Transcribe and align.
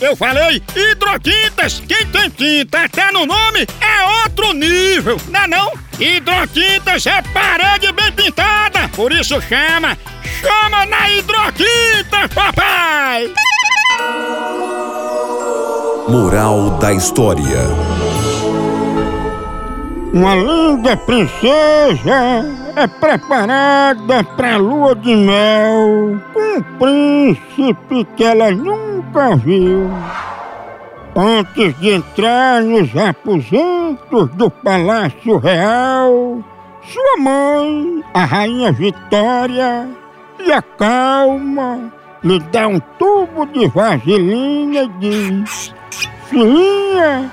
Eu 0.00 0.14
falei 0.14 0.62
hidrotintas. 0.76 1.82
Quem 1.86 2.06
tem 2.06 2.30
tinta 2.30 2.84
até 2.84 3.10
no 3.10 3.26
nome 3.26 3.66
é 3.80 4.22
outro 4.22 4.52
nível, 4.52 5.16
não 5.28 5.40
é 5.40 5.46
não? 5.48 5.72
Hidrotintas 5.98 7.04
é 7.06 7.20
parede 7.22 7.92
bem 7.92 8.12
pintada, 8.12 8.88
por 8.94 9.12
isso 9.12 9.40
chama, 9.42 9.98
chama 10.40 10.86
na 10.86 11.10
hidrotinta, 11.10 12.28
papai! 12.32 13.32
Moral 16.08 16.70
da 16.78 16.92
história. 16.92 17.66
Uma 20.12 20.36
linda 20.36 20.96
princesa 20.96 22.46
é 22.76 22.86
preparada 22.86 24.24
pra 24.36 24.56
lua 24.56 24.94
de 24.94 25.14
mel 25.14 26.20
com 26.32 26.58
um 26.58 26.62
príncipe 26.78 28.06
que 28.16 28.24
ela 28.24 28.50
nunca 28.52 28.87
viu. 29.36 29.90
Antes 31.16 31.78
de 31.80 31.94
entrar 31.94 32.62
nos 32.62 32.96
aposentos 32.96 34.30
do 34.34 34.50
Palácio 34.50 35.38
Real, 35.38 36.38
sua 36.82 37.16
mãe, 37.18 38.04
a 38.14 38.24
Rainha 38.24 38.70
Vitória, 38.72 39.88
lhe 40.38 40.52
acalma, 40.52 41.92
lhe 42.22 42.38
dá 42.38 42.68
um 42.68 42.78
tubo 42.98 43.46
de 43.46 43.66
vaselina 43.68 44.82
e 44.82 44.88
diz: 45.00 45.74
Filhinha, 46.26 47.30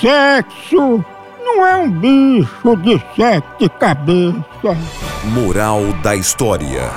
sexo 0.00 1.02
não 1.40 1.66
é 1.66 1.76
um 1.76 1.90
bicho 1.90 2.76
de 2.82 3.00
sete 3.14 3.68
cabeças. 3.78 4.76
Moral 5.32 5.80
da 6.02 6.14
história. 6.14 6.90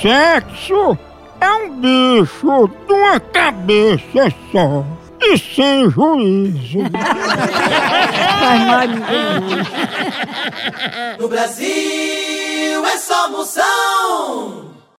Sexo 0.00 0.96
é 1.40 1.50
um 1.50 1.70
bicho 1.80 2.70
de 2.86 2.92
uma 2.92 3.18
cabeça 3.20 4.32
só 4.52 4.84
e 5.20 5.38
sem 5.38 5.90
juízo. 5.90 6.78
No 11.18 11.28
Brasil 11.28 12.86
é 12.86 12.96
só 12.96 13.28
moção. 13.28 14.69